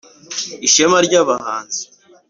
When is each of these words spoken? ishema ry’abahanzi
ishema 0.67 0.97
ry’abahanzi 1.07 1.81